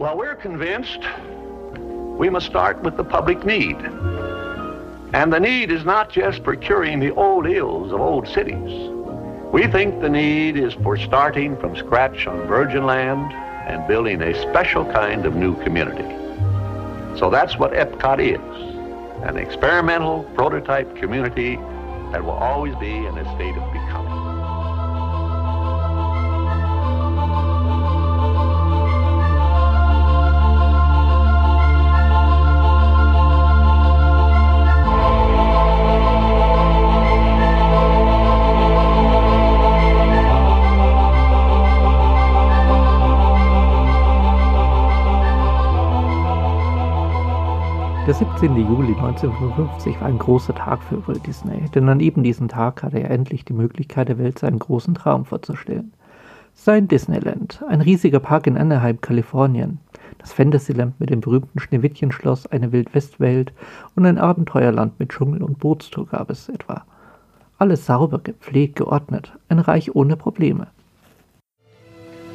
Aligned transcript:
Well, 0.00 0.16
we're 0.16 0.34
convinced 0.34 1.00
we 2.16 2.30
must 2.30 2.46
start 2.46 2.82
with 2.82 2.96
the 2.96 3.04
public 3.04 3.44
need. 3.44 3.76
And 5.12 5.30
the 5.30 5.38
need 5.38 5.70
is 5.70 5.84
not 5.84 6.08
just 6.08 6.42
for 6.42 6.56
curing 6.56 7.00
the 7.00 7.14
old 7.14 7.46
ills 7.46 7.92
of 7.92 8.00
old 8.00 8.26
cities. 8.26 8.88
We 9.52 9.66
think 9.66 10.00
the 10.00 10.08
need 10.08 10.56
is 10.56 10.72
for 10.72 10.96
starting 10.96 11.54
from 11.58 11.76
scratch 11.76 12.26
on 12.26 12.46
virgin 12.46 12.86
land 12.86 13.30
and 13.68 13.86
building 13.86 14.22
a 14.22 14.32
special 14.40 14.86
kind 14.86 15.26
of 15.26 15.34
new 15.34 15.54
community. 15.64 16.08
So 17.18 17.28
that's 17.28 17.58
what 17.58 17.72
Epcot 17.72 18.20
is, 18.20 19.24
an 19.28 19.36
experimental 19.36 20.22
prototype 20.34 20.96
community 20.96 21.56
that 22.10 22.24
will 22.24 22.30
always 22.30 22.74
be 22.76 22.90
in 22.90 23.18
a 23.18 23.34
state 23.36 23.54
of 23.54 23.70
becoming. 23.70 24.29
Der 48.10 48.16
17. 48.16 48.56
Juli 48.56 48.92
1955 48.94 50.00
war 50.00 50.08
ein 50.08 50.18
großer 50.18 50.52
Tag 50.52 50.82
für 50.82 51.06
Walt 51.06 51.24
Disney, 51.28 51.70
denn 51.72 51.88
an 51.88 52.00
eben 52.00 52.24
diesem 52.24 52.48
Tag 52.48 52.82
hatte 52.82 52.98
er 52.98 53.08
endlich 53.08 53.44
die 53.44 53.52
Möglichkeit 53.52 54.08
der 54.08 54.18
Welt 54.18 54.36
seinen 54.36 54.58
großen 54.58 54.96
Traum 54.96 55.24
vorzustellen. 55.24 55.92
Sein 56.52 56.88
Disneyland, 56.88 57.62
ein 57.68 57.80
riesiger 57.80 58.18
Park 58.18 58.48
in 58.48 58.58
Anaheim, 58.58 59.00
Kalifornien, 59.00 59.78
das 60.18 60.32
Fantasyland 60.32 60.98
mit 60.98 61.10
dem 61.10 61.20
berühmten 61.20 61.60
Schneewittchenschloss, 61.60 62.48
eine 62.48 62.72
Wildwestwelt 62.72 63.52
und 63.94 64.04
ein 64.06 64.18
Abenteuerland 64.18 64.98
mit 64.98 65.10
Dschungel 65.10 65.44
und 65.44 65.60
Bootstour 65.60 66.08
gab 66.08 66.30
es 66.30 66.48
etwa. 66.48 66.84
Alles 67.58 67.86
sauber, 67.86 68.18
gepflegt, 68.18 68.74
geordnet, 68.74 69.38
ein 69.48 69.60
Reich 69.60 69.94
ohne 69.94 70.16
Probleme. 70.16 70.66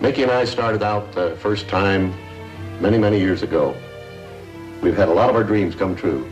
Mickey 0.02 0.23
and 0.23 0.31
I 0.31 0.47
started 0.47 0.81
out 0.81 1.03
the 1.16 1.35
first 1.38 1.67
time 1.67 2.13
many, 2.80 2.97
many 2.97 3.17
years 3.17 3.44
ago. 3.44 3.73
We've 4.81 4.95
had 4.95 5.09
a 5.09 5.14
lot 5.14 5.30
of 5.30 5.36
our 5.36 5.44
dreams 5.44 5.76
come 5.76 5.95
true. 5.95 6.26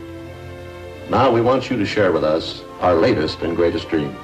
Now 1.10 1.30
we 1.30 1.40
want 1.40 1.70
you 1.70 1.76
to 1.76 1.84
share 1.84 2.12
with 2.12 2.24
us 2.24 2.62
our 2.80 2.94
latest 2.94 3.42
and 3.42 3.56
greatest 3.56 3.88
dream. 3.88 4.14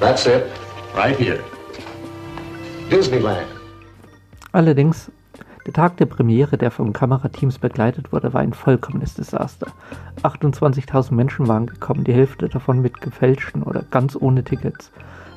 That's 0.00 0.26
it, 0.26 0.50
right 0.94 1.16
here. 1.16 1.42
Disneyland. 2.90 3.46
Allerdings, 4.52 5.10
der 5.66 5.72
Tag 5.72 5.96
der 5.96 6.06
Premiere, 6.06 6.56
der 6.56 6.70
von 6.70 6.92
Kamerateams 6.92 7.58
begleitet 7.58 8.12
wurde, 8.12 8.32
war 8.32 8.40
ein 8.40 8.52
vollkommenes 8.52 9.14
Desaster. 9.14 9.66
28.000 10.22 11.14
Menschen 11.14 11.48
waren 11.48 11.66
gekommen, 11.66 12.04
die 12.04 12.12
Hälfte 12.12 12.48
davon 12.48 12.80
mit 12.80 13.00
gefälschten 13.00 13.62
oder 13.62 13.82
ganz 13.90 14.16
ohne 14.20 14.44
Tickets. 14.44 14.90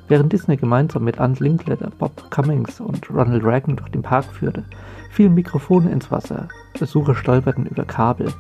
Während 0.10 0.32
Disney 0.32 0.56
gemeinsam 0.56 1.04
mit 1.04 1.20
Ant 1.20 1.42
Linkletter, 1.42 1.92
Bob 1.98 2.32
Cummings 2.32 2.80
und 2.80 3.10
Ronald 3.10 3.44
Reagan 3.44 3.76
durch 3.76 3.90
den 3.90 4.02
Park 4.02 4.26
führte, 4.26 4.64
fielen 5.10 5.34
Mikrofone 5.34 5.92
ins 5.92 6.10
Wasser, 6.12 6.48
Besucher 6.80 7.14
stolperten 7.14 7.66
über 7.66 7.84
Kabel. 7.84 8.32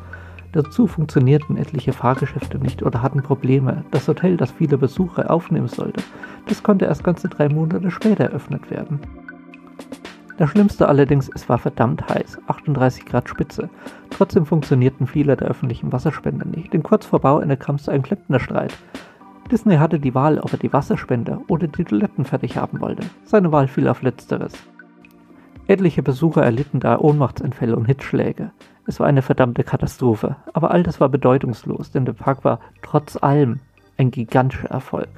Dazu 0.54 0.88
funktionierten 0.88 1.58
etliche 1.58 1.92
Fahrgeschäfte 1.92 2.58
nicht 2.58 2.84
oder 2.84 3.02
hatten 3.02 3.22
Probleme. 3.22 3.84
Das 3.92 4.08
Hotel, 4.08 4.38
das 4.38 4.52
viele 4.52 4.78
Besucher 4.78 5.30
aufnehmen 5.30 5.68
sollte, 5.68 6.02
das 6.48 6.64
konnte 6.64 6.86
erst 6.86 7.04
ganze 7.04 7.28
drei 7.28 7.50
Monate 7.50 7.92
später 7.92 8.24
eröffnet 8.24 8.72
werden. 8.72 9.02
Das 10.38 10.52
Schlimmste 10.52 10.88
allerdings, 10.88 11.30
es 11.34 11.50
war 11.50 11.58
verdammt 11.58 12.08
heiß, 12.08 12.38
38 12.48 13.06
Grad 13.06 13.28
Spitze. 13.28 13.70
Trotzdem 14.12 14.46
funktionierten 14.46 15.08
viele 15.08 15.36
der 15.36 15.48
öffentlichen 15.48 15.92
Wasserspender 15.92 16.46
nicht, 16.46 16.72
denn 16.74 16.84
kurz 16.84 17.06
vor 17.06 17.20
Bauende 17.20 17.58
kam 17.58 17.76
es 17.76 17.84
zu 17.84 17.92
einem 17.92 18.04
Klempnerstreit. 18.04 18.74
Disney 19.48 19.78
hatte 19.78 20.00
die 20.00 20.14
Wahl, 20.14 20.40
ob 20.40 20.52
er 20.52 20.60
die 20.60 20.74
Wasserspender 20.74 21.42
oder 21.48 21.68
die 21.68 21.84
Toiletten 21.84 22.26
fertig 22.26 22.58
haben 22.58 22.82
wollte. 22.82 23.08
Seine 23.24 23.52
Wahl 23.52 23.68
fiel 23.68 23.88
auf 23.88 24.02
letzteres. 24.02 24.54
Etliche 25.68 26.04
Besucher 26.04 26.44
erlitten 26.44 26.80
da 26.80 27.00
Ohnmachtsanfälle 27.00 27.76
und 27.76 27.86
Hitzschläge. 27.86 28.52
Es 28.86 29.00
war 29.00 29.08
eine 29.08 29.22
verdammte 29.22 29.64
Katastrophe, 29.64 30.36
aber 30.54 30.72
all 30.72 30.84
das 30.84 31.00
war 31.00 31.10
bedeutungslos, 31.10 31.92
denn 31.92 32.06
der 32.06 32.14
Park 32.14 32.44
war 32.44 32.60
trotz 32.82 33.18
allem 33.22 33.60
ein 33.98 34.12
gigantischer 34.12 34.70
Erfolg. 34.70 35.10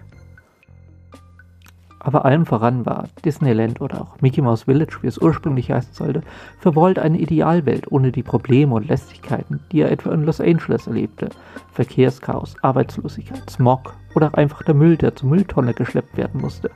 Aber 2.00 2.24
allem 2.24 2.46
voran 2.46 2.86
war 2.86 3.10
Disneyland 3.26 3.82
oder 3.82 4.02
auch 4.02 4.22
Mickey 4.22 4.42
Mouse 4.42 4.64
Village, 4.64 4.98
wie 5.02 5.08
es 5.08 5.18
ursprünglich 5.18 5.70
heißen 5.70 5.94
sollte, 5.94 6.22
für 6.58 6.76
Walt 6.76 6.98
eine 6.98 7.20
Idealwelt 7.20 7.92
ohne 7.92 8.12
die 8.12 8.24
Probleme 8.24 8.74
und 8.74 8.88
Lästigkeiten, 8.88 9.60
die 9.72 9.82
er 9.82 9.92
etwa 9.92 10.14
in 10.14 10.24
Los 10.24 10.40
Angeles 10.40 10.88
erlebte. 10.88 11.30
Verkehrschaos, 11.74 12.56
Arbeitslosigkeit, 12.62 13.50
Smog 13.50 13.94
oder 14.16 14.30
auch 14.30 14.34
einfach 14.36 14.64
der 14.64 14.76
Müll, 14.76 14.96
der 14.96 15.16
zur 15.16 15.30
Mülltonne 15.30 15.74
geschleppt 15.74 16.16
werden 16.16 16.42
musste. 16.42 16.72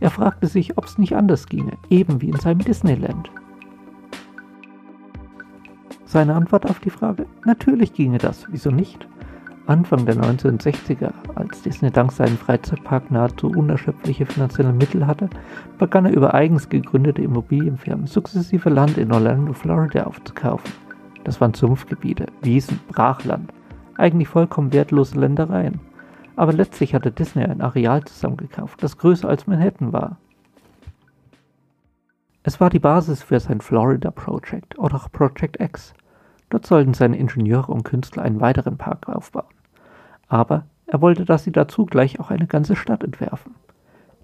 Er 0.00 0.10
fragte 0.10 0.46
sich, 0.46 0.76
ob 0.78 0.86
es 0.86 0.98
nicht 0.98 1.14
anders 1.14 1.46
ginge, 1.46 1.72
eben 1.90 2.20
wie 2.22 2.30
in 2.30 2.38
seinem 2.38 2.60
Disneyland. 2.60 3.30
Seine 6.06 6.34
Antwort 6.34 6.68
auf 6.68 6.78
die 6.80 6.90
Frage, 6.90 7.26
natürlich 7.44 7.92
ginge 7.92 8.18
das, 8.18 8.46
wieso 8.50 8.70
nicht? 8.70 9.06
Anfang 9.66 10.04
der 10.04 10.16
1960er, 10.16 11.10
als 11.36 11.62
Disney 11.62 11.90
dank 11.90 12.12
seinem 12.12 12.36
Freizeitpark 12.36 13.10
nahezu 13.10 13.48
unerschöpfliche 13.48 14.26
finanzielle 14.26 14.74
Mittel 14.74 15.06
hatte, 15.06 15.30
begann 15.78 16.04
er 16.04 16.12
über 16.12 16.34
eigens 16.34 16.68
gegründete 16.68 17.22
Immobilienfirmen 17.22 18.06
sukzessive 18.06 18.68
Land 18.68 18.98
in 18.98 19.10
Orlando, 19.10 19.54
Florida 19.54 20.04
aufzukaufen. 20.04 20.70
Das 21.24 21.40
waren 21.40 21.54
Sumpfgebiete, 21.54 22.26
Wiesen, 22.42 22.78
Brachland, 22.88 23.54
eigentlich 23.96 24.28
vollkommen 24.28 24.74
wertlose 24.74 25.18
Ländereien. 25.18 25.80
Aber 26.36 26.52
letztlich 26.52 26.94
hatte 26.94 27.10
Disney 27.10 27.44
ein 27.44 27.62
Areal 27.62 28.04
zusammengekauft, 28.04 28.82
das 28.82 28.98
größer 28.98 29.30
als 29.30 29.46
Manhattan 29.46 29.94
war. 29.94 30.18
Es 32.42 32.60
war 32.60 32.68
die 32.68 32.80
Basis 32.80 33.22
für 33.22 33.40
sein 33.40 33.62
Florida 33.62 34.10
Project 34.10 34.78
oder 34.78 34.96
auch 34.96 35.10
Project 35.10 35.58
X. 35.58 35.94
Dort 36.54 36.66
sollten 36.66 36.94
seine 36.94 37.16
Ingenieure 37.18 37.72
und 37.72 37.82
Künstler 37.82 38.22
einen 38.22 38.40
weiteren 38.40 38.78
Park 38.78 39.08
aufbauen 39.08 39.46
aber 40.28 40.64
er 40.86 41.00
wollte, 41.00 41.24
dass 41.24 41.44
sie 41.44 41.52
dazu 41.52 41.86
gleich 41.86 42.20
auch 42.20 42.30
eine 42.30 42.46
ganze 42.46 42.74
Stadt 42.76 43.04
entwerfen. 43.04 43.54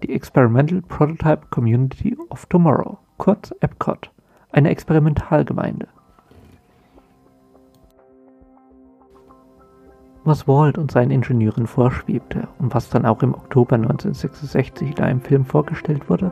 Die 0.03 0.13
Experimental 0.13 0.81
Prototype 0.81 1.47
Community 1.49 2.17
of 2.29 2.45
Tomorrow, 2.47 2.97
kurz 3.17 3.53
EPCOT, 3.61 4.11
eine 4.51 4.69
Experimentalgemeinde. 4.69 5.87
Was 10.23 10.47
Walt 10.47 10.77
und 10.77 10.91
seinen 10.91 11.11
Ingenieuren 11.11 11.65
vorschwebte 11.65 12.47
und 12.59 12.73
was 12.75 12.89
dann 12.89 13.05
auch 13.05 13.23
im 13.23 13.33
Oktober 13.33 13.75
1966 13.75 14.97
in 14.97 15.03
einem 15.03 15.21
Film 15.21 15.45
vorgestellt 15.45 16.09
wurde, 16.09 16.31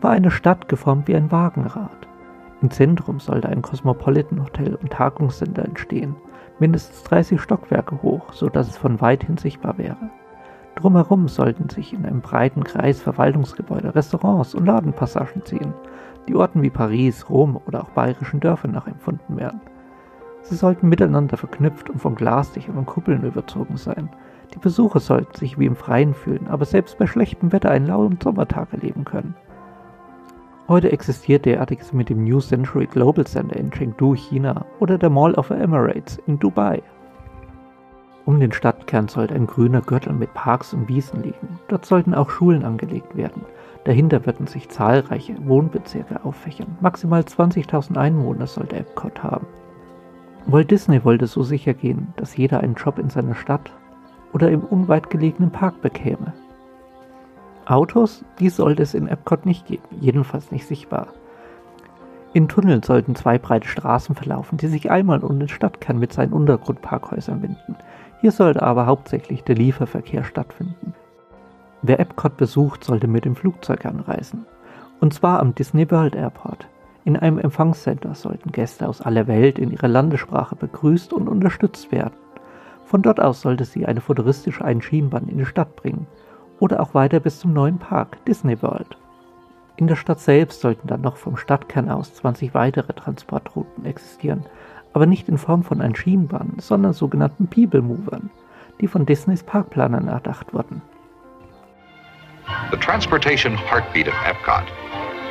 war 0.00 0.10
eine 0.10 0.30
Stadt 0.30 0.68
geformt 0.68 1.08
wie 1.08 1.14
ein 1.14 1.30
Wagenrad. 1.30 2.08
Im 2.64 2.70
Zentrum 2.70 3.20
sollte 3.20 3.50
ein 3.50 3.60
Cosmopolitan 3.60 4.42
Hotel 4.42 4.74
und 4.76 4.90
Tagungscenter 4.90 5.66
entstehen, 5.66 6.16
mindestens 6.58 7.02
30 7.02 7.38
Stockwerke 7.38 8.00
hoch, 8.00 8.32
so 8.32 8.48
dass 8.48 8.68
es 8.68 8.78
von 8.78 9.02
weithin 9.02 9.36
sichtbar 9.36 9.76
wäre. 9.76 10.08
Drumherum 10.76 11.28
sollten 11.28 11.68
sich 11.68 11.92
in 11.92 12.06
einem 12.06 12.22
breiten 12.22 12.64
Kreis 12.64 13.02
Verwaltungsgebäude, 13.02 13.94
Restaurants 13.94 14.54
und 14.54 14.64
Ladenpassagen 14.64 15.44
ziehen, 15.44 15.74
die 16.26 16.34
Orten 16.34 16.62
wie 16.62 16.70
Paris, 16.70 17.28
Rom 17.28 17.60
oder 17.66 17.82
auch 17.82 17.90
bayerischen 17.90 18.40
Dörfern 18.40 18.70
nachempfunden 18.70 19.36
werden. 19.36 19.60
Sie 20.40 20.56
sollten 20.56 20.88
miteinander 20.88 21.36
verknüpft 21.36 21.90
und 21.90 21.98
von 21.98 22.14
Glasdächern 22.14 22.78
und 22.78 22.86
Kuppeln 22.86 23.24
überzogen 23.24 23.76
sein. 23.76 24.08
Die 24.54 24.58
Besucher 24.58 25.00
sollten 25.00 25.36
sich 25.36 25.58
wie 25.58 25.66
im 25.66 25.76
Freien 25.76 26.14
fühlen, 26.14 26.46
aber 26.48 26.64
selbst 26.64 26.96
bei 26.96 27.06
schlechtem 27.06 27.52
Wetter 27.52 27.70
einen 27.70 27.88
lauen 27.88 28.18
Sommertag 28.22 28.72
erleben 28.72 29.04
können. 29.04 29.34
Heute 30.66 30.90
existiert 30.90 31.44
derartiges 31.44 31.92
mit 31.92 32.08
dem 32.08 32.24
New 32.24 32.40
Century 32.40 32.86
Global 32.86 33.26
Center 33.26 33.54
in 33.54 33.70
Chengdu, 33.70 34.14
China 34.14 34.64
oder 34.80 34.96
der 34.96 35.10
Mall 35.10 35.34
of 35.34 35.48
the 35.48 35.54
Emirates 35.54 36.18
in 36.26 36.38
Dubai. 36.38 36.82
Um 38.24 38.40
den 38.40 38.50
Stadtkern 38.50 39.08
sollte 39.08 39.34
ein 39.34 39.46
grüner 39.46 39.82
Gürtel 39.82 40.14
mit 40.14 40.32
Parks 40.32 40.72
und 40.72 40.88
Wiesen 40.88 41.22
liegen. 41.22 41.60
Dort 41.68 41.84
sollten 41.84 42.14
auch 42.14 42.30
Schulen 42.30 42.64
angelegt 42.64 43.14
werden. 43.14 43.42
Dahinter 43.84 44.24
würden 44.24 44.46
sich 44.46 44.70
zahlreiche 44.70 45.36
Wohnbezirke 45.46 46.24
auffächern. 46.24 46.78
Maximal 46.80 47.20
20.000 47.20 47.98
Einwohner 47.98 48.46
sollte 48.46 48.76
Epcot 48.76 49.22
haben. 49.22 49.46
Walt 50.46 50.70
Disney 50.70 51.04
wollte 51.04 51.26
so 51.26 51.42
sicher 51.42 51.74
gehen, 51.74 52.14
dass 52.16 52.38
jeder 52.38 52.60
einen 52.60 52.76
Job 52.76 52.98
in 52.98 53.10
seiner 53.10 53.34
Stadt 53.34 53.70
oder 54.32 54.50
im 54.50 54.62
unweit 54.62 55.10
gelegenen 55.10 55.50
Park 55.50 55.82
bekäme. 55.82 56.32
Autos, 57.66 58.24
die 58.38 58.50
sollte 58.50 58.82
es 58.82 58.94
in 58.94 59.08
Epcot 59.08 59.46
nicht 59.46 59.66
geben, 59.66 59.84
jedenfalls 60.00 60.50
nicht 60.50 60.66
sichtbar. 60.66 61.08
In 62.34 62.48
Tunneln 62.48 62.82
sollten 62.82 63.14
zwei 63.14 63.38
breite 63.38 63.68
Straßen 63.68 64.14
verlaufen, 64.14 64.58
die 64.58 64.66
sich 64.66 64.90
einmal 64.90 65.20
um 65.20 65.38
den 65.38 65.48
Stadtkern 65.48 65.98
mit 65.98 66.12
seinen 66.12 66.32
Untergrundparkhäusern 66.32 67.42
winden. 67.42 67.76
Hier 68.20 68.32
sollte 68.32 68.62
aber 68.62 68.86
hauptsächlich 68.86 69.44
der 69.44 69.54
Lieferverkehr 69.54 70.24
stattfinden. 70.24 70.94
Wer 71.82 72.00
Epcot 72.00 72.36
besucht, 72.36 72.82
sollte 72.82 73.06
mit 73.06 73.24
dem 73.24 73.36
Flugzeug 73.36 73.86
anreisen. 73.86 74.46
Und 75.00 75.14
zwar 75.14 75.40
am 75.40 75.54
Disney 75.54 75.90
World 75.90 76.16
Airport. 76.16 76.66
In 77.04 77.16
einem 77.16 77.38
Empfangscenter 77.38 78.14
sollten 78.14 78.50
Gäste 78.50 78.88
aus 78.88 79.00
aller 79.00 79.26
Welt 79.26 79.58
in 79.58 79.70
ihrer 79.70 79.88
Landessprache 79.88 80.56
begrüßt 80.56 81.12
und 81.12 81.28
unterstützt 81.28 81.92
werden. 81.92 82.14
Von 82.84 83.02
dort 83.02 83.20
aus 83.20 83.42
sollte 83.42 83.64
sie 83.64 83.86
eine 83.86 84.00
futuristische 84.00 84.64
Einschienenbahn 84.64 85.28
in 85.28 85.38
die 85.38 85.46
Stadt 85.46 85.76
bringen 85.76 86.06
oder 86.60 86.80
auch 86.80 86.94
weiter 86.94 87.20
bis 87.20 87.40
zum 87.40 87.52
neuen 87.52 87.78
Park 87.78 88.24
Disney 88.26 88.60
World. 88.62 88.96
In 89.76 89.86
der 89.88 89.96
Stadt 89.96 90.20
selbst 90.20 90.60
sollten 90.60 90.86
dann 90.86 91.00
noch 91.00 91.16
vom 91.16 91.36
Stadtkern 91.36 91.90
aus 91.90 92.14
20 92.14 92.54
weitere 92.54 92.92
Transportrouten 92.92 93.84
existieren, 93.84 94.46
aber 94.92 95.06
nicht 95.06 95.28
in 95.28 95.38
Form 95.38 95.64
von 95.64 95.80
Einschienenbahnen, 95.80 96.60
sondern 96.60 96.92
sogenannten 96.92 97.48
People 97.48 97.82
Movern, 97.82 98.30
die 98.80 98.86
von 98.86 99.04
Disneys 99.04 99.42
Parkplanern 99.42 100.08
erdacht 100.08 100.54
wurden. 100.54 100.80
The 102.70 102.76
transportation 102.76 103.56
heartbeat 103.56 104.06
of 104.06 104.14
Epcot 104.24 104.66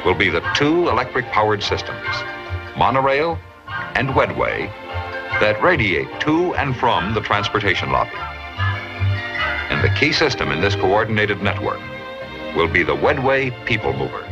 will 0.03 0.15
be 0.15 0.29
the 0.29 0.41
two 0.55 0.89
electric 0.89 1.25
powered 1.31 1.63
systems, 1.63 2.23
monorail 2.77 3.37
and 3.95 4.09
Wedway, 4.09 4.69
that 5.39 5.61
radiate 5.63 6.07
to 6.19 6.53
and 6.55 6.75
from 6.75 7.13
the 7.13 7.21
transportation 7.21 7.91
lobby. 7.91 8.32
And 9.69 9.81
the 9.81 9.89
key 9.89 10.11
system 10.11 10.51
in 10.51 10.61
this 10.61 10.75
coordinated 10.75 11.41
network 11.41 11.79
will 12.55 12.67
be 12.67 12.83
the 12.83 12.95
Wedway 13.01 13.51
People 13.65 13.93
Mover. 13.93 14.23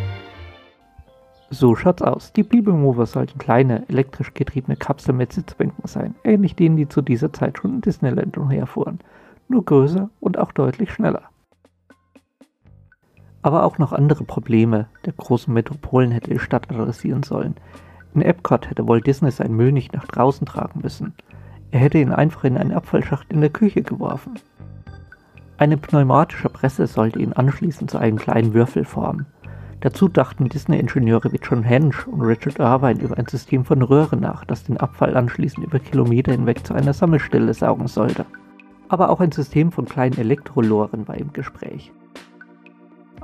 So 1.50 1.76
schaut's 1.76 2.02
aus. 2.02 2.32
Die 2.34 2.44
People 2.44 2.74
Mover 2.74 3.06
sollten 3.06 3.38
kleine, 3.38 3.84
elektrisch 3.90 4.34
getriebene 4.34 4.78
Kapseln 4.78 5.18
mit 5.18 5.34
Sitzbänken 5.34 5.86
sein, 5.86 6.16
ähnlich 6.24 6.56
denen, 6.56 6.78
die 6.78 6.88
zu 6.88 7.02
dieser 7.02 7.34
Zeit 7.34 7.58
schon 7.58 7.76
in 7.76 7.82
Disneyland 7.82 8.38
umherfuhren, 8.38 9.00
nur 9.50 9.66
größer 9.66 10.10
und 10.22 10.38
auch 10.38 10.54
deutlich 10.54 10.92
schneller. 10.92 11.24
Aber 13.42 13.64
auch 13.64 13.78
noch 13.80 13.92
andere 13.92 14.24
Probleme 14.24 14.88
der 15.06 15.14
großen 15.14 15.54
Metropolen 15.54 16.12
hätte 16.12 16.32
die 16.32 16.40
Stadt 16.40 16.72
adressieren 16.72 17.24
sollen. 17.24 17.56
In 18.14 18.22
Epcot 18.22 18.70
hätte 18.70 18.88
Walt 18.88 19.08
Disney 19.08 19.32
seinen 19.32 19.56
Müll 19.56 19.72
nicht 19.72 19.94
nach 19.94 20.06
draußen 20.06 20.46
tragen 20.46 20.82
müssen. 20.82 21.14
Er 21.72 21.80
hätte 21.80 21.98
ihn 21.98 22.12
einfach 22.12 22.44
in 22.44 22.58
einen 22.58 22.72
Abfallschacht 22.72 23.32
in 23.32 23.42
der 23.42 23.50
Küche 23.50 23.82
geworfen. 23.82 24.40
Eine 25.62 25.78
pneumatische 25.78 26.50
Presse 26.50 26.88
sollte 26.88 27.20
ihn 27.20 27.34
anschließend 27.34 27.92
zu 27.92 28.00
einem 28.00 28.18
kleinen 28.18 28.56
Würfel 28.56 28.84
formen. 28.84 29.28
Dazu 29.82 30.08
dachten 30.08 30.50
Disney-Ingenieure 30.50 31.32
wie 31.32 31.40
John 31.40 31.62
Hench 31.62 32.08
und 32.08 32.22
Richard 32.22 32.58
Irvine 32.58 33.00
über 33.00 33.16
ein 33.20 33.28
System 33.28 33.64
von 33.64 33.84
Röhren 33.84 34.22
nach, 34.22 34.44
das 34.44 34.64
den 34.64 34.78
Abfall 34.78 35.16
anschließend 35.16 35.64
über 35.64 35.78
Kilometer 35.78 36.32
hinweg 36.32 36.66
zu 36.66 36.74
einer 36.74 36.94
Sammelstelle 36.94 37.54
saugen 37.54 37.86
sollte. 37.86 38.26
Aber 38.90 39.12
auch 39.12 39.20
ein 39.20 39.32
System 39.32 39.72
von 39.72 39.86
kleinen 39.86 40.18
Elektroloren 40.18 41.08
war 41.08 41.18
im 41.18 41.32
Gespräch. 41.32 41.94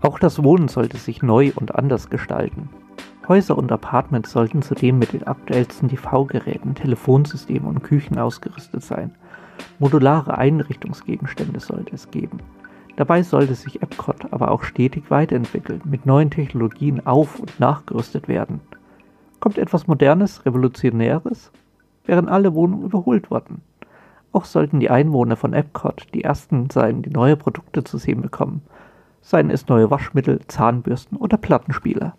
Auch 0.03 0.19
das 0.19 0.43
Wohnen 0.43 0.67
sollte 0.67 0.97
sich 0.97 1.23
neu 1.23 1.51
und 1.55 1.73
anders 1.73 2.07
gestalten. 2.07 2.69
Häuser 3.27 3.57
und 3.57 3.71
Apartments 3.71 4.29
sollten 4.29 4.61
zudem 4.61 4.99
mit 4.99 5.13
den 5.13 5.25
aktuellsten 5.25 5.89
TV-Geräten, 5.89 6.75
Telefonsystemen 6.75 7.67
und 7.67 7.81
Küchen 7.81 8.19
ausgerüstet 8.19 8.83
sein. 8.83 9.15
Modulare 9.79 10.37
Einrichtungsgegenstände 10.37 11.59
sollte 11.59 11.95
es 11.95 12.11
geben. 12.11 12.39
Dabei 12.95 13.23
sollte 13.23 13.55
sich 13.55 13.81
Epcot 13.81 14.31
aber 14.31 14.51
auch 14.51 14.63
stetig 14.63 15.09
weiterentwickeln, 15.09 15.81
mit 15.85 16.05
neuen 16.05 16.31
Technologien 16.31 17.05
auf- 17.05 17.39
und 17.39 17.59
nachgerüstet 17.59 18.27
werden. 18.27 18.61
Kommt 19.39 19.57
etwas 19.57 19.87
Modernes, 19.87 20.45
Revolutionäres, 20.45 21.51
wären 22.05 22.27
alle 22.27 22.53
Wohnungen 22.53 22.85
überholt 22.85 23.29
worden. 23.29 23.61
Auch 24.31 24.45
sollten 24.45 24.79
die 24.79 24.89
Einwohner 24.89 25.35
von 25.35 25.53
Epcot 25.53 26.07
die 26.13 26.23
ersten 26.23 26.69
sein, 26.69 27.01
die 27.01 27.09
neue 27.09 27.35
Produkte 27.35 27.83
zu 27.83 27.97
sehen 27.97 28.21
bekommen– 28.21 28.61
seien 29.27 29.49
es 29.49 29.67
neue 29.67 29.91
Waschmittel, 29.91 30.39
Zahnbürsten 30.47 31.17
oder 31.17 31.35
Plattenspieler. 31.35 32.15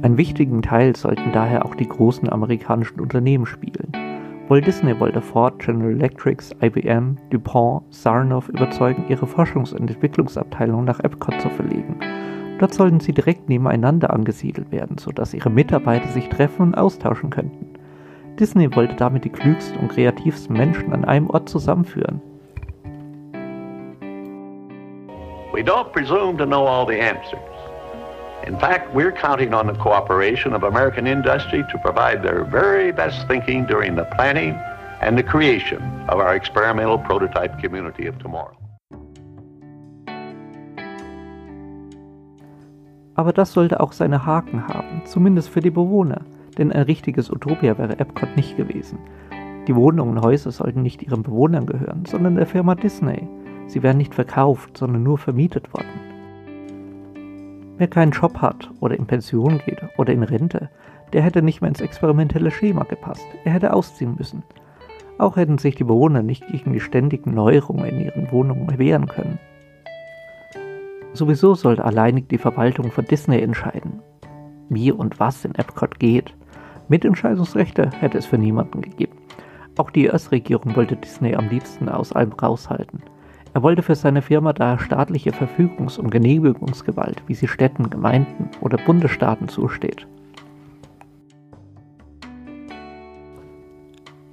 Einen 0.00 0.16
wichtigen 0.16 0.62
Teil 0.62 0.96
sollten 0.96 1.32
daher 1.32 1.66
auch 1.66 1.74
die 1.74 1.86
großen 1.86 2.30
amerikanischen 2.30 2.98
Unternehmen 2.98 3.44
spielen. 3.44 3.92
Walt 4.48 4.66
Disney 4.66 4.98
wollte 4.98 5.20
Ford, 5.20 5.58
General 5.58 5.90
Electric, 5.90 6.42
IBM, 6.62 7.18
DuPont, 7.28 7.82
Sarnoff 7.90 8.48
überzeugen, 8.48 9.04
ihre 9.10 9.26
Forschungs- 9.26 9.74
und 9.74 9.90
Entwicklungsabteilung 9.90 10.86
nach 10.86 11.00
Epcot 11.00 11.38
zu 11.38 11.50
verlegen. 11.50 12.00
Dort 12.58 12.72
sollten 12.72 12.98
sie 12.98 13.12
direkt 13.12 13.50
nebeneinander 13.50 14.10
angesiedelt 14.10 14.72
werden, 14.72 14.96
sodass 14.96 15.34
ihre 15.34 15.50
Mitarbeiter 15.50 16.08
sich 16.08 16.30
treffen 16.30 16.62
und 16.62 16.74
austauschen 16.76 17.28
könnten. 17.28 17.66
Disney 18.40 18.74
wollte 18.74 18.96
damit 18.96 19.26
die 19.26 19.30
klügsten 19.30 19.80
und 19.80 19.88
kreativsten 19.88 20.56
Menschen 20.56 20.94
an 20.94 21.04
einem 21.04 21.28
Ort 21.28 21.50
zusammenführen. 21.50 22.22
We 25.52 25.62
don't 25.62 25.92
presume 25.92 26.38
to 26.38 26.46
know 26.46 26.66
all 26.66 26.86
the 26.86 26.98
answers. 26.98 27.57
In 28.46 28.58
fact, 28.58 28.94
we're 28.94 29.12
counting 29.12 29.52
on 29.52 29.66
the 29.66 29.74
cooperation 29.74 30.54
of 30.54 30.62
American 30.62 31.06
industry 31.06 31.64
to 31.70 31.78
provide 31.78 32.22
their 32.22 32.44
very 32.44 32.92
best 32.92 33.26
thinking 33.28 33.66
during 33.66 33.96
the 33.96 34.04
planning 34.16 34.54
and 35.00 35.18
the 35.18 35.22
creation 35.22 35.82
of 36.08 36.18
our 36.20 36.34
experimental 36.34 36.98
prototype 36.98 37.60
community 37.60 38.06
of 38.06 38.18
tomorrow. 38.18 38.56
Aber 43.14 43.32
das 43.32 43.52
sollte 43.52 43.80
auch 43.80 43.92
seine 43.92 44.24
Haken 44.24 44.68
haben, 44.68 45.02
zumindest 45.04 45.48
für 45.48 45.60
die 45.60 45.70
Bewohner, 45.70 46.20
denn 46.56 46.72
ein 46.72 46.82
richtiges 46.82 47.30
Utopia 47.30 47.76
wäre 47.76 47.98
Epcot 47.98 48.36
nicht 48.36 48.56
gewesen. 48.56 48.98
Die 49.66 49.74
Wohnungen 49.74 50.16
und 50.16 50.24
Häuser 50.24 50.52
sollten 50.52 50.82
nicht 50.82 51.02
ihren 51.02 51.24
Bewohnern 51.24 51.66
gehören, 51.66 52.04
sondern 52.06 52.36
der 52.36 52.46
Firma 52.46 52.76
Disney. 52.76 53.28
Sie 53.66 53.82
werden 53.82 53.98
nicht 53.98 54.14
verkauft, 54.14 54.76
sondern 54.76 55.02
nur 55.02 55.18
vermietet 55.18 55.74
worden. 55.74 56.07
Wer 57.78 57.86
keinen 57.86 58.10
Job 58.10 58.38
hat 58.38 58.70
oder 58.80 58.96
in 58.96 59.06
Pension 59.06 59.60
geht 59.64 59.80
oder 59.96 60.12
in 60.12 60.24
Rente, 60.24 60.68
der 61.12 61.22
hätte 61.22 61.42
nicht 61.42 61.60
mehr 61.60 61.68
ins 61.68 61.80
experimentelle 61.80 62.50
Schema 62.50 62.82
gepasst. 62.82 63.24
Er 63.44 63.52
hätte 63.52 63.72
ausziehen 63.72 64.16
müssen. 64.18 64.42
Auch 65.16 65.36
hätten 65.36 65.58
sich 65.58 65.76
die 65.76 65.84
Bewohner 65.84 66.24
nicht 66.24 66.44
gegen 66.48 66.72
die 66.72 66.80
ständigen 66.80 67.34
Neuerungen 67.34 67.84
in 67.84 68.00
ihren 68.00 68.32
Wohnungen 68.32 68.78
wehren 68.78 69.06
können. 69.06 69.38
Sowieso 71.12 71.54
sollte 71.54 71.84
alleinig 71.84 72.28
die 72.28 72.38
Verwaltung 72.38 72.90
von 72.90 73.04
Disney 73.04 73.40
entscheiden, 73.40 74.02
wie 74.68 74.90
und 74.90 75.20
was 75.20 75.44
in 75.44 75.54
Epcot 75.54 76.00
geht. 76.00 76.34
Mitentscheidungsrechte 76.88 77.90
hätte 78.00 78.18
es 78.18 78.26
für 78.26 78.38
niemanden 78.38 78.82
gegeben. 78.82 79.18
Auch 79.76 79.90
die 79.90 80.08
US-Regierung 80.08 80.74
wollte 80.74 80.96
Disney 80.96 81.36
am 81.36 81.48
liebsten 81.48 81.88
aus 81.88 82.12
allem 82.12 82.32
raushalten. 82.32 83.02
Er 83.54 83.62
wollte 83.62 83.82
für 83.82 83.94
seine 83.94 84.22
Firma 84.22 84.52
daher 84.52 84.78
staatliche 84.78 85.30
Verfügungs- 85.30 85.98
und 85.98 86.10
Genehmigungsgewalt, 86.10 87.22
wie 87.26 87.34
sie 87.34 87.48
Städten, 87.48 87.90
Gemeinden 87.90 88.50
oder 88.60 88.78
Bundesstaaten 88.78 89.48
zusteht. 89.48 90.06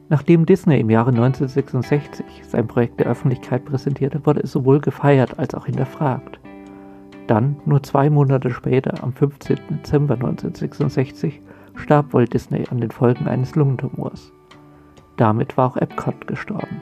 Nachdem 0.10 0.46
Disney 0.46 0.80
im 0.80 0.90
Jahre 0.90 1.10
1966 1.10 2.26
sein 2.48 2.68
Projekt 2.68 3.00
der 3.00 3.08
Öffentlichkeit 3.08 3.66
präsentierte, 3.66 4.24
wurde 4.26 4.42
es 4.42 4.52
sowohl 4.52 4.80
gefeiert 4.80 5.40
als 5.40 5.56
auch 5.56 5.66
hinterfragt. 5.66 6.40
Dann, 7.26 7.56
nur 7.66 7.82
zwei 7.82 8.12
Monate 8.12 8.52
später, 8.52 9.04
am 9.04 9.14
15. 9.14 9.58
Dezember 9.72 10.14
1966, 10.14 11.42
starb 11.76 12.14
Walt 12.14 12.34
Disney 12.34 12.66
an 12.70 12.80
den 12.80 12.92
Folgen 12.92 13.28
eines 13.28 13.56
Lungentumors. 13.56 14.32
Damit 15.18 15.58
war 15.58 15.72
auch 15.72 15.78
Epcot 15.78 16.28
gestorben. 16.28 16.80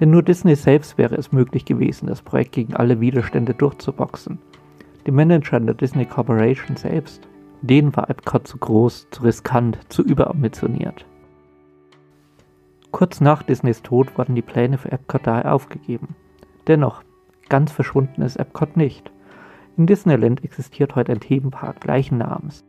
Denn 0.00 0.10
nur 0.10 0.22
Disney 0.22 0.56
selbst 0.56 0.96
wäre 0.96 1.14
es 1.14 1.30
möglich 1.30 1.66
gewesen, 1.66 2.06
das 2.06 2.22
Projekt 2.22 2.52
gegen 2.52 2.74
alle 2.74 3.00
Widerstände 3.00 3.52
durchzuboxen. 3.52 4.38
Die 5.06 5.10
Manager 5.10 5.60
der 5.60 5.74
Disney 5.74 6.06
Corporation 6.06 6.76
selbst, 6.76 7.28
denen 7.60 7.94
war 7.94 8.08
Epcot 8.08 8.48
zu 8.48 8.56
groß, 8.56 9.08
zu 9.10 9.22
riskant, 9.22 9.78
zu 9.90 10.02
überambitioniert. 10.02 11.04
Kurz 12.90 13.20
nach 13.20 13.42
Disneys 13.42 13.82
Tod 13.82 14.16
wurden 14.18 14.34
die 14.34 14.42
Pläne 14.42 14.78
für 14.78 14.90
Epcot 14.90 15.26
daher 15.26 15.54
aufgegeben. 15.54 16.16
Dennoch, 16.66 17.02
ganz 17.48 17.70
verschwunden 17.70 18.22
ist 18.22 18.36
Epcot 18.36 18.76
nicht. 18.76 19.12
In 19.76 19.86
Disneyland 19.86 20.42
existiert 20.42 20.96
heute 20.96 21.12
ein 21.12 21.20
Themenpark 21.20 21.80
gleichen 21.80 22.18
Namens. 22.18 22.64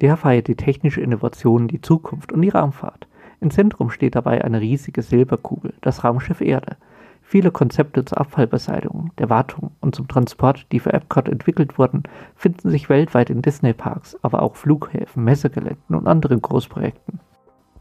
Der 0.00 0.16
feiert 0.16 0.48
die 0.48 0.56
technische 0.56 1.00
Innovation, 1.00 1.68
die 1.68 1.80
Zukunft 1.80 2.32
und 2.32 2.42
die 2.42 2.50
Raumfahrt. 2.50 3.06
Im 3.44 3.50
Zentrum 3.50 3.90
steht 3.90 4.14
dabei 4.14 4.42
eine 4.42 4.62
riesige 4.62 5.02
Silberkugel, 5.02 5.74
das 5.82 6.02
Raumschiff 6.02 6.40
Erde. 6.40 6.78
Viele 7.20 7.50
Konzepte 7.50 8.02
zur 8.02 8.18
Abfallbeseitigung, 8.18 9.10
der 9.18 9.28
Wartung 9.28 9.72
und 9.82 9.94
zum 9.94 10.08
Transport, 10.08 10.66
die 10.72 10.80
für 10.80 10.94
Epcot 10.94 11.28
entwickelt 11.28 11.78
wurden, 11.78 12.04
finden 12.36 12.70
sich 12.70 12.88
weltweit 12.88 13.28
in 13.28 13.42
Disney-Parks, 13.42 14.16
aber 14.22 14.40
auch 14.40 14.56
Flughäfen, 14.56 15.24
Messegeländen 15.24 15.94
und 15.94 16.06
anderen 16.06 16.40
Großprojekten. 16.40 17.20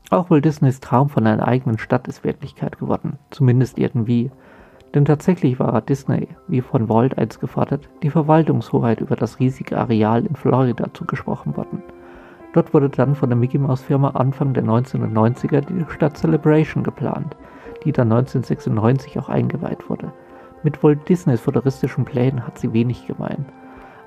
Auch 0.09 0.29
wohl 0.29 0.41
Disneys 0.41 0.81
Traum 0.81 1.07
von 1.07 1.25
einer 1.25 1.47
eigenen 1.47 1.77
Stadt 1.77 2.09
ist 2.09 2.25
Wirklichkeit 2.25 2.77
geworden, 2.77 3.17
zumindest 3.31 3.79
irgendwie. 3.79 4.31
Denn 4.93 5.05
tatsächlich 5.05 5.59
war 5.59 5.79
Disney, 5.79 6.27
wie 6.49 6.59
von 6.59 6.89
Walt 6.89 7.17
einst 7.17 7.39
gefordert, 7.39 7.87
die 8.03 8.09
Verwaltungshoheit 8.09 8.99
über 8.99 9.15
das 9.15 9.39
riesige 9.39 9.77
Areal 9.77 10.25
in 10.25 10.35
Florida 10.35 10.93
zugesprochen 10.93 11.55
worden. 11.55 11.81
Dort 12.53 12.73
wurde 12.73 12.89
dann 12.89 13.15
von 13.15 13.29
der 13.29 13.37
Mickey 13.37 13.57
Mouse 13.57 13.81
Firma 13.81 14.09
Anfang 14.11 14.53
der 14.53 14.63
1990er 14.63 15.61
die 15.61 15.85
Stadt 15.91 16.17
Celebration 16.17 16.83
geplant, 16.83 17.35
die 17.83 17.91
dann 17.91 18.11
1996 18.11 19.19
auch 19.19 19.29
eingeweiht 19.29 19.89
wurde. 19.89 20.13
Mit 20.63 20.81
Walt 20.83 21.09
Disneys 21.09 21.41
futuristischen 21.41 22.05
Plänen 22.05 22.45
hat 22.45 22.57
sie 22.57 22.71
wenig 22.71 23.05
gemein. 23.07 23.45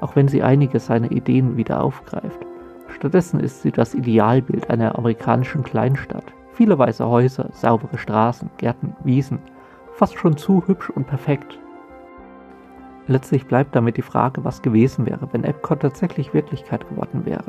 auch 0.01 0.17
wenn 0.17 0.29
sie 0.29 0.43
einige 0.43 0.79
seiner 0.79 1.11
Ideen 1.11 1.57
wieder 1.57 1.83
aufgreift. 1.83 2.41
Stattdessen 2.89 3.41
ist 3.41 3.63
sie 3.63 3.73
das 3.73 3.95
Idealbild 3.95 4.71
einer 4.71 4.97
amerikanischen 4.97 5.63
Kleinstadt. 5.63 6.25
Viele 6.53 6.79
weiße 6.79 7.07
Häuser, 7.07 7.49
saubere 7.53 7.99
Straßen, 7.99 8.51
Gärten, 8.59 8.97
Wiesen. 9.05 9.39
Fast 9.93 10.17
schon 10.17 10.37
zu 10.37 10.67
hübsch 10.67 10.91
und 10.91 11.07
perfekt. 11.07 11.59
Letztlich 13.09 13.47
bleibt 13.47 13.75
damit 13.77 13.97
die 13.97 14.03
Frage, 14.03 14.45
was 14.45 14.63
gewesen 14.63 15.07
wäre, 15.07 15.29
wenn 15.33 15.45
Epcot 15.45 15.81
tatsächlich 15.81 16.35
Wirklichkeit 16.35 16.89
geworden 16.89 17.25
wäre. 17.25 17.45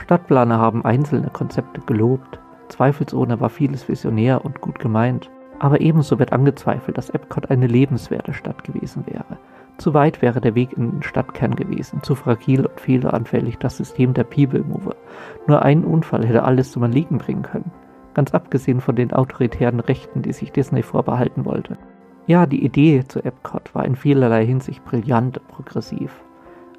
Stadtplaner 0.00 0.58
haben 0.58 0.84
einzelne 0.84 1.28
Konzepte 1.28 1.80
gelobt. 1.82 2.40
Zweifelsohne 2.68 3.40
war 3.40 3.50
vieles 3.50 3.88
visionär 3.88 4.44
und 4.44 4.60
gut 4.60 4.78
gemeint. 4.78 5.30
Aber 5.58 5.80
ebenso 5.80 6.18
wird 6.18 6.32
angezweifelt, 6.32 6.96
dass 6.96 7.10
Epcot 7.10 7.50
eine 7.50 7.66
lebenswerte 7.66 8.32
Stadt 8.32 8.64
gewesen 8.64 9.04
wäre. 9.06 9.38
Zu 9.76 9.94
weit 9.94 10.22
wäre 10.22 10.40
der 10.40 10.54
Weg 10.54 10.72
in 10.72 10.90
den 10.90 11.02
Stadtkern 11.02 11.54
gewesen, 11.54 12.02
zu 12.02 12.14
fragil 12.14 12.66
und 12.66 12.80
fehleranfällig 12.80 13.58
das 13.58 13.76
System 13.76 14.14
der 14.14 14.24
People 14.24 14.62
Mover. 14.62 14.96
Nur 15.46 15.62
ein 15.62 15.84
Unfall 15.84 16.26
hätte 16.26 16.44
alles 16.44 16.72
zum 16.72 16.82
Erliegen 16.82 17.18
bringen 17.18 17.42
können. 17.42 17.70
Ganz 18.14 18.32
abgesehen 18.34 18.80
von 18.80 18.96
den 18.96 19.12
autoritären 19.12 19.80
Rechten, 19.80 20.22
die 20.22 20.32
sich 20.32 20.52
Disney 20.52 20.82
vorbehalten 20.82 21.44
wollte. 21.44 21.76
Ja, 22.26 22.46
die 22.46 22.64
Idee 22.64 23.04
zu 23.06 23.24
Epcot 23.24 23.74
war 23.74 23.84
in 23.84 23.96
vielerlei 23.96 24.46
Hinsicht 24.46 24.84
brillant 24.84 25.38
und 25.38 25.48
progressiv. 25.48 26.12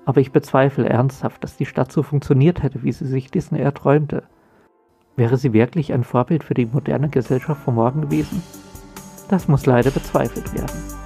Aber 0.05 0.19
ich 0.19 0.31
bezweifle 0.31 0.89
ernsthaft, 0.89 1.43
dass 1.43 1.57
die 1.57 1.65
Stadt 1.65 1.91
so 1.91 2.03
funktioniert 2.03 2.63
hätte, 2.63 2.83
wie 2.83 2.91
sie 2.91 3.05
sich 3.05 3.31
Disney 3.31 3.59
erträumte. 3.59 4.23
Wäre 5.15 5.37
sie 5.37 5.53
wirklich 5.53 5.93
ein 5.93 6.03
Vorbild 6.03 6.43
für 6.43 6.53
die 6.53 6.65
moderne 6.65 7.09
Gesellschaft 7.09 7.63
von 7.63 7.75
morgen 7.75 8.01
gewesen? 8.01 8.41
Das 9.29 9.47
muss 9.47 9.65
leider 9.65 9.91
bezweifelt 9.91 10.53
werden. 10.53 11.00